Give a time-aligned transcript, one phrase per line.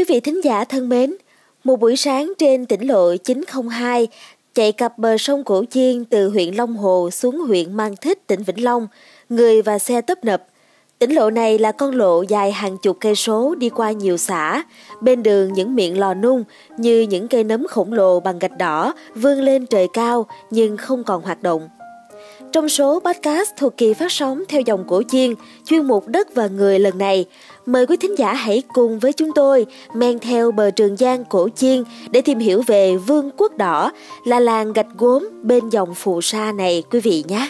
[0.00, 1.14] Quý vị thính giả thân mến,
[1.64, 4.08] một buổi sáng trên tỉnh lộ 902
[4.54, 8.42] chạy cặp bờ sông Cổ Chiên từ huyện Long Hồ xuống huyện Mang Thích, tỉnh
[8.42, 8.88] Vĩnh Long,
[9.28, 10.46] người và xe tấp nập.
[10.98, 14.62] Tỉnh lộ này là con lộ dài hàng chục cây số đi qua nhiều xã,
[15.00, 16.44] bên đường những miệng lò nung
[16.76, 21.04] như những cây nấm khổng lồ bằng gạch đỏ vươn lên trời cao nhưng không
[21.04, 21.68] còn hoạt động.
[22.52, 26.46] Trong số podcast thuộc kỳ phát sóng theo dòng cổ chiên, chuyên mục đất và
[26.46, 27.26] người lần này,
[27.66, 31.48] mời quý thính giả hãy cùng với chúng tôi men theo bờ Trường Giang cổ
[31.56, 33.92] chiên để tìm hiểu về Vương quốc đỏ
[34.24, 37.48] là làng gạch gốm bên dòng phù sa này quý vị nhé.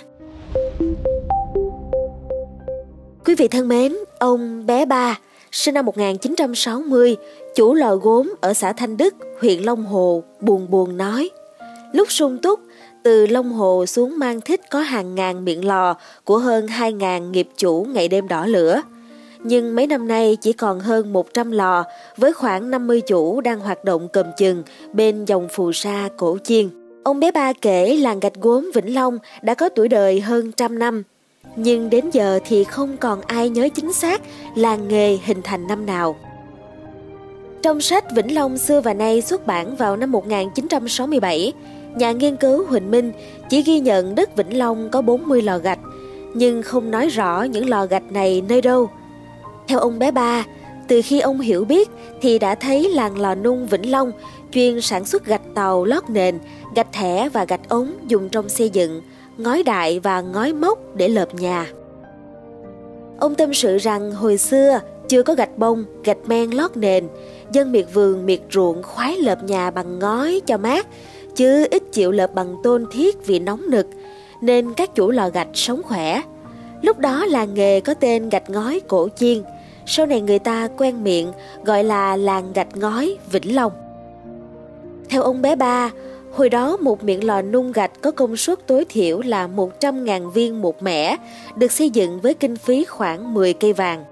[3.25, 5.19] Quý vị thân mến, ông bé ba,
[5.53, 7.17] sinh năm 1960,
[7.55, 11.31] chủ lò gốm ở xã Thanh Đức, huyện Long Hồ, buồn buồn nói.
[11.93, 12.61] Lúc sung túc,
[13.03, 17.49] từ Long Hồ xuống Mang Thích có hàng ngàn miệng lò của hơn 2.000 nghiệp
[17.57, 18.83] chủ ngày đêm đỏ lửa.
[19.45, 21.85] Nhưng mấy năm nay chỉ còn hơn 100 lò
[22.17, 26.69] với khoảng 50 chủ đang hoạt động cầm chừng bên dòng phù sa cổ chiên.
[27.05, 30.79] Ông bé ba kể làng gạch gốm Vĩnh Long đã có tuổi đời hơn trăm
[30.79, 31.03] năm.
[31.57, 34.23] Nhưng đến giờ thì không còn ai nhớ chính xác
[34.55, 36.17] làng nghề hình thành năm nào.
[37.63, 41.53] Trong sách Vĩnh Long xưa và nay xuất bản vào năm 1967,
[41.97, 43.13] Nhà nghiên cứu Huỳnh Minh
[43.51, 45.79] chỉ ghi nhận đất Vĩnh Long có 40 lò gạch,
[46.35, 48.91] nhưng không nói rõ những lò gạch này nơi đâu.
[49.69, 50.45] Theo ông bé ba,
[50.89, 51.89] từ khi ông hiểu biết
[52.21, 54.13] thì đã thấy làng lò nung Vĩnh Long
[54.53, 56.39] chuyên sản xuất gạch tàu lót nền,
[56.75, 59.03] gạch thẻ và gạch ống dùng trong xây dựng,
[59.39, 61.67] ngói đại và ngói mốc để lợp nhà.
[63.21, 67.09] Ông tâm sự rằng hồi xưa chưa có gạch bông, gạch men lót nền,
[67.53, 70.87] dân miệt vườn miệt ruộng khoái lợp nhà bằng ngói cho mát,
[71.35, 73.87] chứ ít chịu lợp bằng tôn thiết vì nóng nực,
[74.41, 76.23] nên các chủ lò gạch sống khỏe.
[76.83, 79.43] Lúc đó làng nghề có tên gạch ngói cổ chiên,
[79.87, 81.33] sau này người ta quen miệng
[81.65, 83.73] gọi là làng gạch ngói Vĩnh Long.
[85.09, 85.91] Theo ông bé ba,
[86.33, 90.63] hồi đó một miệng lò nung gạch có công suất tối thiểu là 100.000 viên
[90.63, 91.17] một mẻ,
[91.57, 94.05] được xây dựng với kinh phí khoảng 10 cây vàng.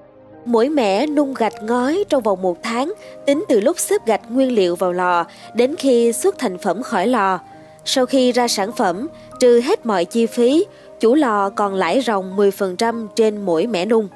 [0.48, 2.92] Mỗi mẻ nung gạch ngói trong vòng một tháng,
[3.26, 7.06] tính từ lúc xếp gạch nguyên liệu vào lò đến khi xuất thành phẩm khỏi
[7.06, 7.40] lò.
[7.84, 9.08] Sau khi ra sản phẩm,
[9.40, 10.66] trừ hết mọi chi phí,
[11.00, 14.08] chủ lò còn lãi ròng 10% trên mỗi mẻ nung.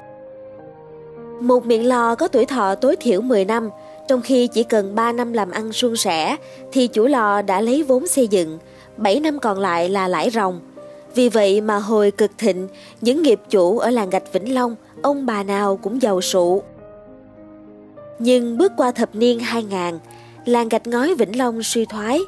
[1.39, 3.69] Một miệng lò có tuổi thọ tối thiểu 10 năm,
[4.07, 6.37] trong khi chỉ cần 3 năm làm ăn suôn sẻ
[6.71, 8.59] thì chủ lò đã lấy vốn xây dựng,
[8.97, 10.59] 7 năm còn lại là lãi ròng.
[11.15, 12.67] Vì vậy mà hồi cực thịnh,
[13.01, 16.63] những nghiệp chủ ở làng gạch Vĩnh Long ông bà nào cũng giàu sụ.
[18.19, 19.99] Nhưng bước qua thập niên 2000,
[20.45, 22.19] làng gạch ngói Vĩnh Long suy thoái.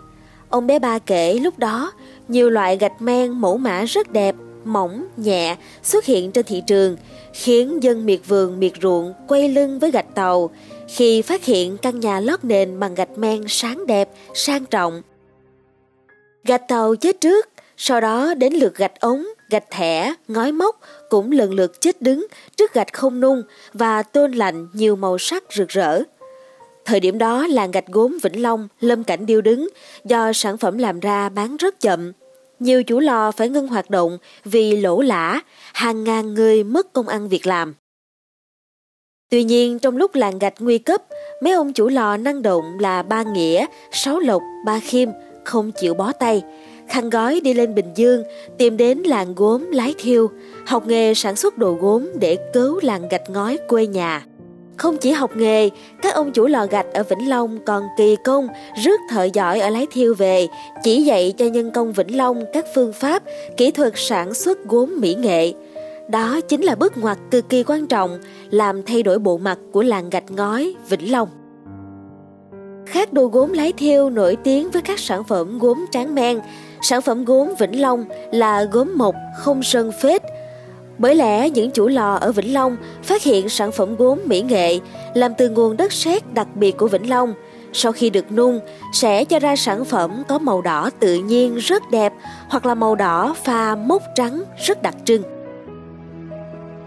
[0.50, 1.92] Ông bé ba kể lúc đó,
[2.28, 4.36] nhiều loại gạch men mẫu mã rất đẹp,
[4.66, 6.98] mỏng, nhẹ xuất hiện trên thị trường,
[7.34, 10.50] khiến dân miệt vườn miệt ruộng quay lưng với gạch tàu
[10.88, 15.02] khi phát hiện căn nhà lót nền bằng gạch men sáng đẹp, sang trọng.
[16.44, 21.32] Gạch tàu chết trước, sau đó đến lượt gạch ống, gạch thẻ, ngói móc cũng
[21.32, 22.28] lần lượt chết đứng
[22.58, 23.42] trước gạch không nung
[23.74, 26.02] và tôn lạnh nhiều màu sắc rực rỡ.
[26.86, 29.70] Thời điểm đó làng gạch gốm Vĩnh Long lâm cảnh điêu đứng
[30.06, 32.12] do sản phẩm làm ra bán rất chậm.
[32.60, 35.42] Nhiều chủ lò phải ngưng hoạt động vì lỗ lã,
[35.74, 37.74] hàng ngàn người mất công ăn việc làm.
[39.30, 41.02] Tuy nhiên trong lúc làng gạch nguy cấp,
[41.42, 45.10] mấy ông chủ lò năng động là Ba Nghĩa, Sáu Lộc, Ba Khiêm
[45.46, 46.44] không chịu bó tay,
[46.88, 48.24] khăn gói đi lên Bình Dương,
[48.58, 50.30] tìm đến làng gốm Lái Thiêu,
[50.66, 54.26] học nghề sản xuất đồ gốm để cứu làng gạch ngói quê nhà.
[54.78, 55.70] Không chỉ học nghề,
[56.02, 58.48] các ông chủ lò gạch ở Vĩnh Long còn kỳ công
[58.84, 60.48] rước thợ giỏi ở Lái Thiêu về,
[60.84, 63.24] chỉ dạy cho nhân công Vĩnh Long các phương pháp,
[63.58, 65.54] kỹ thuật sản xuất gốm mỹ nghệ.
[66.10, 68.20] Đó chính là bước ngoặt cực kỳ quan trọng,
[68.50, 71.30] làm thay đổi bộ mặt của làng gạch ngói Vĩnh Long.
[72.86, 76.40] Khác đồ gốm lái thiêu nổi tiếng với các sản phẩm gốm tráng men,
[76.82, 80.22] sản phẩm gốm Vĩnh Long là gốm mộc không sơn phết.
[80.98, 84.80] Bởi lẽ những chủ lò ở Vĩnh Long phát hiện sản phẩm gốm mỹ nghệ
[85.14, 87.34] làm từ nguồn đất sét đặc biệt của Vĩnh Long.
[87.74, 88.60] Sau khi được nung,
[88.94, 92.14] sẽ cho ra sản phẩm có màu đỏ tự nhiên rất đẹp
[92.50, 95.22] hoặc là màu đỏ pha mốc trắng rất đặc trưng.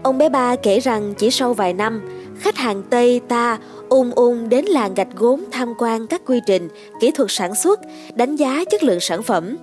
[0.03, 2.01] Ông bé ba kể rằng chỉ sau vài năm,
[2.39, 3.57] khách hàng Tây ta
[3.89, 6.67] ung ung đến làng gạch gốm tham quan các quy trình,
[7.01, 7.79] kỹ thuật sản xuất,
[8.15, 9.57] đánh giá chất lượng sản phẩm.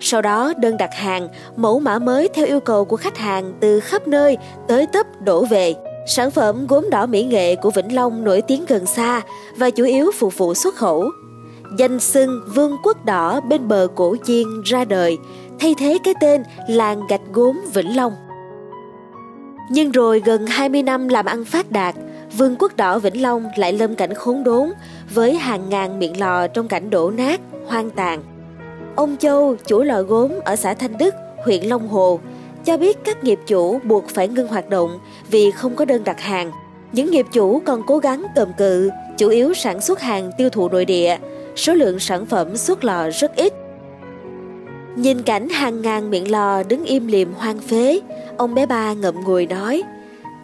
[0.00, 3.80] Sau đó đơn đặt hàng, mẫu mã mới theo yêu cầu của khách hàng từ
[3.80, 4.36] khắp nơi
[4.68, 5.74] tới tấp đổ về.
[6.06, 9.22] Sản phẩm gốm đỏ mỹ nghệ của Vĩnh Long nổi tiếng gần xa
[9.56, 11.10] và chủ yếu phục vụ xuất khẩu.
[11.78, 15.18] Danh xưng Vương quốc đỏ bên bờ cổ chiên ra đời,
[15.60, 18.12] thay thế cái tên làng gạch gốm Vĩnh Long.
[19.70, 21.94] Nhưng rồi gần 20 năm làm ăn phát đạt,
[22.36, 24.70] vương quốc đỏ Vĩnh Long lại lâm cảnh khốn đốn
[25.14, 28.22] với hàng ngàn miệng lò trong cảnh đổ nát, hoang tàn.
[28.96, 32.20] Ông Châu, chủ lò gốm ở xã Thanh Đức, huyện Long Hồ,
[32.64, 34.98] cho biết các nghiệp chủ buộc phải ngưng hoạt động
[35.30, 36.50] vì không có đơn đặt hàng.
[36.92, 40.68] Những nghiệp chủ còn cố gắng cầm cự, chủ yếu sản xuất hàng tiêu thụ
[40.68, 41.18] nội địa,
[41.56, 43.52] số lượng sản phẩm xuất lò rất ít.
[44.96, 48.00] Nhìn cảnh hàng ngàn miệng lò đứng im liềm hoang phế,
[48.36, 49.82] ông bé ba ngậm ngùi nói,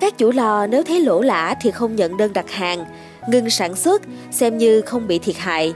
[0.01, 2.85] các chủ lò nếu thấy lỗ lã thì không nhận đơn đặt hàng,
[3.29, 5.75] ngừng sản xuất xem như không bị thiệt hại.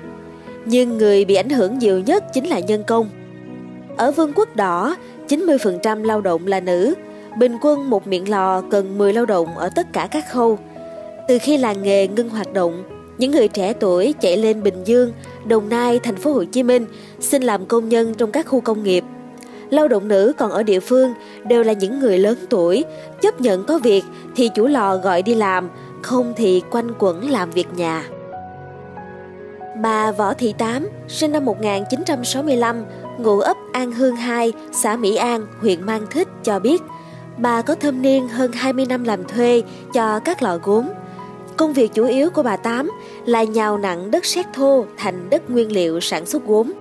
[0.65, 3.11] Nhưng người bị ảnh hưởng nhiều nhất chính là nhân công.
[3.97, 4.97] Ở Vương quốc Đỏ,
[5.29, 6.95] 90% lao động là nữ,
[7.39, 10.59] bình quân một miệng lò cần 10 lao động ở tất cả các khâu.
[11.29, 12.85] Từ khi làng nghề ngưng hoạt động,
[13.19, 15.13] những người trẻ tuổi chạy lên Bình Dương,
[15.45, 16.87] Đồng Nai, thành phố Hồ Chí Minh
[17.21, 19.05] xin làm công nhân trong các khu công nghiệp.
[19.71, 21.15] Lao động nữ còn ở địa phương
[21.45, 22.85] đều là những người lớn tuổi,
[23.21, 24.05] chấp nhận có việc
[24.37, 25.71] thì chủ lò gọi đi làm,
[26.03, 28.05] không thì quanh quẩn làm việc nhà.
[29.83, 32.85] Bà Võ Thị Tám, sinh năm 1965,
[33.19, 36.83] ngụ ấp An Hương 2, xã Mỹ An, huyện Mang Thích cho biết,
[37.39, 39.63] bà có thâm niên hơn 20 năm làm thuê
[39.93, 40.89] cho các lò gốm.
[41.57, 42.91] Công việc chủ yếu của bà Tám
[43.27, 46.73] là nhào nặng đất sét thô thành đất nguyên liệu sản xuất gốm.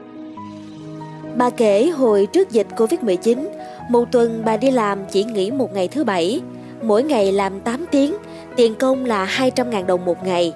[1.40, 3.48] Bà kể hồi trước dịch Covid-19,
[3.90, 6.42] một tuần bà đi làm chỉ nghỉ một ngày thứ bảy,
[6.82, 8.16] mỗi ngày làm 8 tiếng,
[8.56, 10.54] tiền công là 200.000 đồng một ngày.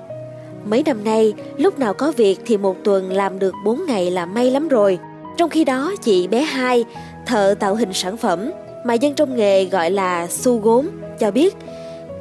[0.66, 4.26] Mấy năm nay, lúc nào có việc thì một tuần làm được 4 ngày là
[4.26, 5.00] may lắm rồi.
[5.38, 6.86] Trong khi đó, chị bé hai,
[7.26, 8.52] thợ tạo hình sản phẩm,
[8.86, 10.90] mà dân trong nghề gọi là su gốm,
[11.20, 11.56] cho biết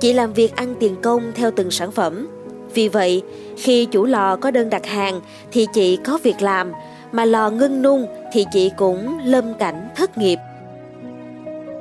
[0.01, 2.29] chị làm việc ăn tiền công theo từng sản phẩm.
[2.75, 3.23] Vì vậy,
[3.57, 5.21] khi chủ lò có đơn đặt hàng
[5.53, 6.73] thì chị có việc làm,
[7.13, 10.39] mà lò ngưng nung thì chị cũng lâm cảnh thất nghiệp.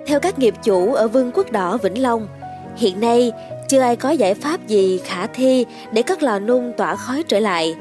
[0.06, 2.28] Theo các nghiệp chủ ở Vương quốc Đỏ Vĩnh Long,
[2.76, 3.32] hiện nay
[3.70, 7.40] chưa ai có giải pháp gì khả thi để các lò nung tỏa khói trở
[7.40, 7.76] lại.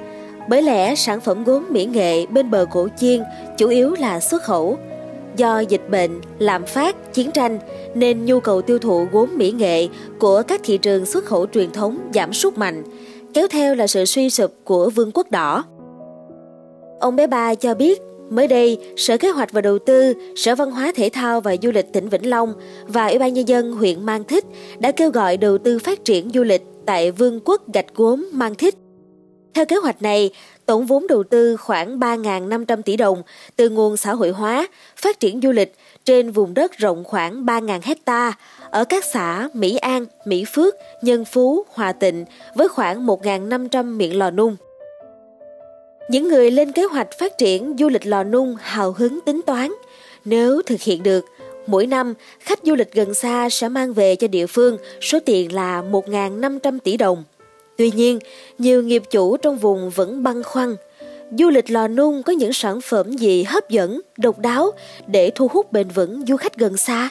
[0.48, 3.22] Bởi lẽ sản phẩm gốm mỹ nghệ bên bờ cổ chiên
[3.56, 4.78] chủ yếu là xuất khẩu.
[5.36, 7.58] Do dịch bệnh, lạm phát, chiến tranh
[7.94, 9.88] nên nhu cầu tiêu thụ gốm mỹ nghệ
[10.18, 12.82] của các thị trường xuất khẩu truyền thống giảm sút mạnh,
[13.34, 15.64] kéo theo là sự suy sụp của vương quốc đỏ.
[17.00, 18.00] Ông bé ba cho biết
[18.30, 21.70] Mới đây, Sở Kế hoạch và Đầu tư, Sở Văn hóa Thể thao và Du
[21.70, 22.54] lịch tỉnh Vĩnh Long
[22.86, 24.44] và Ủy ban Nhân dân huyện Mang Thích
[24.78, 28.54] đã kêu gọi đầu tư phát triển du lịch tại Vương quốc Gạch Gốm Mang
[28.54, 28.74] Thích.
[29.54, 30.30] Theo kế hoạch này,
[30.66, 33.22] tổng vốn đầu tư khoảng 3.500 tỷ đồng
[33.56, 35.74] từ nguồn xã hội hóa, phát triển du lịch
[36.04, 38.32] trên vùng đất rộng khoảng 3.000 hecta
[38.70, 42.24] ở các xã Mỹ An, Mỹ Phước, Nhân Phú, Hòa Tịnh
[42.54, 44.56] với khoảng 1.500 miệng lò nung.
[46.10, 49.70] Những người lên kế hoạch phát triển du lịch lò nung hào hứng tính toán.
[50.24, 51.24] Nếu thực hiện được,
[51.66, 55.54] mỗi năm khách du lịch gần xa sẽ mang về cho địa phương số tiền
[55.54, 57.24] là 1.500 tỷ đồng.
[57.76, 58.18] Tuy nhiên,
[58.58, 60.76] nhiều nghiệp chủ trong vùng vẫn băn khoăn.
[61.38, 64.70] Du lịch lò nung có những sản phẩm gì hấp dẫn, độc đáo
[65.06, 67.10] để thu hút bền vững du khách gần xa?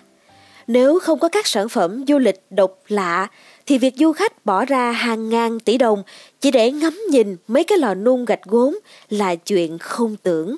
[0.68, 3.28] Nếu không có các sản phẩm du lịch độc lạ
[3.70, 6.04] thì việc du khách bỏ ra hàng ngàn tỷ đồng
[6.42, 8.80] chỉ để ngắm nhìn mấy cái lò nung gạch gốm
[9.10, 10.56] là chuyện không tưởng.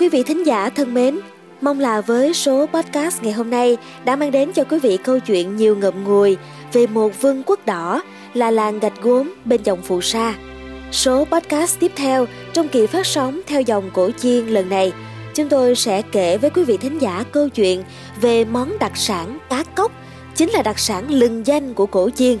[0.00, 1.18] Quý vị thính giả thân mến,
[1.60, 5.18] mong là với số podcast ngày hôm nay đã mang đến cho quý vị câu
[5.18, 6.36] chuyện nhiều ngậm ngùi
[6.72, 8.02] về một vương quốc đỏ
[8.34, 10.34] là làng gạch gốm bên dòng phù sa.
[10.92, 14.92] Số podcast tiếp theo trong kỳ phát sóng theo dòng cổ chiên lần này–
[15.36, 17.84] chúng tôi sẽ kể với quý vị thính giả câu chuyện
[18.20, 19.92] về món đặc sản cá cốc,
[20.34, 22.38] chính là đặc sản lừng danh của cổ chiên.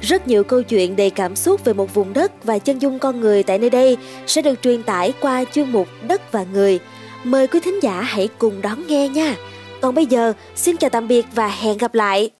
[0.00, 3.20] Rất nhiều câu chuyện đầy cảm xúc về một vùng đất và chân dung con
[3.20, 6.78] người tại nơi đây sẽ được truyền tải qua chuyên mục Đất và Người.
[7.24, 9.36] Mời quý thính giả hãy cùng đón nghe nha.
[9.80, 12.30] Còn bây giờ, xin chào tạm biệt và hẹn gặp lại.